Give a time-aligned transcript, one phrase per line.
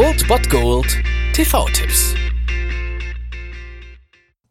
[0.00, 0.86] Old Bot Gold
[1.34, 2.14] TV-Tipps.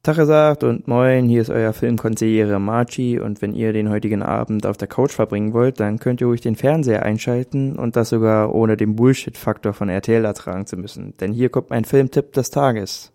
[0.03, 4.67] Tag gesagt und moin, hier ist euer Filmkonsigliere Marchi und wenn ihr den heutigen Abend
[4.67, 8.53] auf der Couch verbringen wollt, dann könnt ihr ruhig den Fernseher einschalten und das sogar
[8.53, 13.11] ohne den Bullshit-Faktor von RTL ertragen zu müssen, denn hier kommt mein Filmtipp des Tages.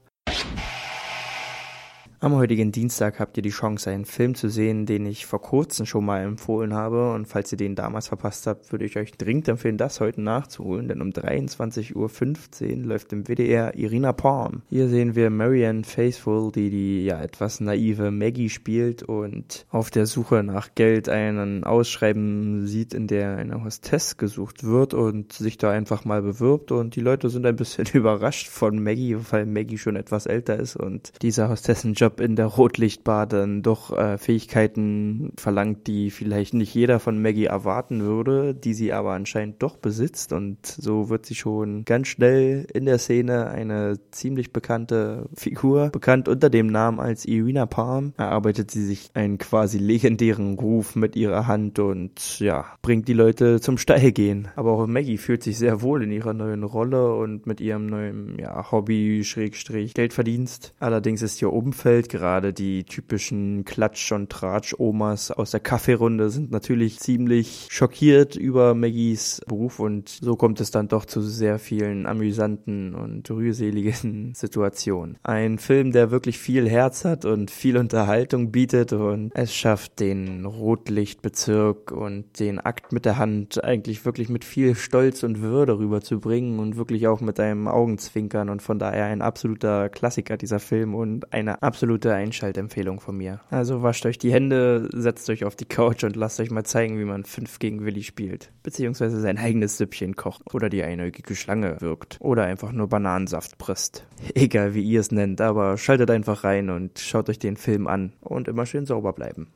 [2.25, 5.85] Am heutigen Dienstag habt ihr die Chance, einen Film zu sehen, den ich vor kurzem
[5.85, 7.13] schon mal empfohlen habe.
[7.13, 10.89] Und falls ihr den damals verpasst habt, würde ich euch dringend empfehlen, das heute nachzuholen,
[10.89, 14.63] denn um 23.15 Uhr läuft im WDR Irina Palm.
[14.71, 20.07] Hier sehen wir Marianne Faithful, die die ja etwas naive Maggie spielt und auf der
[20.07, 25.71] Suche nach Geld einen Ausschreiben sieht, in der eine Hostess gesucht wird und sich da
[25.71, 26.73] einfach mal bewirbt.
[26.73, 30.77] Und die Leute sind ein bisschen überrascht von Maggie, weil Maggie schon etwas älter ist
[30.77, 36.73] und dieser Hostessenjob Job in der Rotlichtbar dann doch äh, Fähigkeiten verlangt, die vielleicht nicht
[36.75, 41.35] jeder von Maggie erwarten würde, die sie aber anscheinend doch besitzt und so wird sie
[41.35, 47.25] schon ganz schnell in der Szene eine ziemlich bekannte Figur, bekannt unter dem Namen als
[47.25, 53.09] Irina Palm, erarbeitet sie sich einen quasi legendären Ruf mit ihrer Hand und ja, bringt
[53.09, 54.49] die Leute zum Steilgehen.
[54.55, 58.39] Aber auch Maggie fühlt sich sehr wohl in ihrer neuen Rolle und mit ihrem neuen
[58.39, 60.75] ja, Hobby Schrägstrich Geldverdienst.
[60.79, 62.53] Allerdings ist ihr Umfeld Welt gerade.
[62.53, 69.79] Die typischen Klatsch- und Tratsch-Omas aus der Kaffeerunde sind natürlich ziemlich schockiert über Maggies Beruf
[69.79, 75.19] und so kommt es dann doch zu sehr vielen amüsanten und rührseligen Situationen.
[75.23, 80.45] Ein Film, der wirklich viel Herz hat und viel Unterhaltung bietet und es schafft, den
[80.45, 86.59] Rotlichtbezirk und den Akt mit der Hand eigentlich wirklich mit viel Stolz und Würde rüberzubringen
[86.59, 91.33] und wirklich auch mit einem Augenzwinkern und von daher ein absoluter Klassiker dieser Film und
[91.33, 93.41] eine absolute absolute Einschaltempfehlung von mir.
[93.51, 96.99] Also wascht euch die Hände, setzt euch auf die Couch und lasst euch mal zeigen,
[96.99, 98.51] wie man 5 gegen Willi spielt.
[98.63, 104.07] Beziehungsweise sein eigenes Süppchen kocht oder die einäugige Schlange wirkt oder einfach nur Bananensaft presst.
[104.35, 108.15] Egal wie ihr es nennt, aber schaltet einfach rein und schaut euch den Film an
[108.23, 109.49] und immer schön sauber bleiben.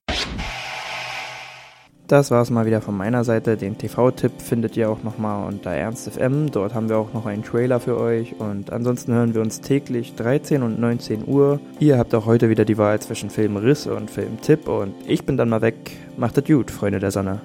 [2.09, 3.59] Das war es mal wieder von meiner Seite.
[3.59, 6.51] Den TV-Tipp findet ihr auch nochmal unter Ernst.fm.
[6.51, 8.35] Dort haben wir auch noch einen Trailer für euch.
[8.39, 11.61] Und ansonsten hören wir uns täglich 13 und 19 Uhr.
[11.79, 14.69] Ihr habt auch heute wieder die Wahl zwischen Filmriss und Filmtipp.
[14.69, 15.77] Und ich bin dann mal weg.
[16.17, 17.43] Macht es gut, Freunde der Sonne.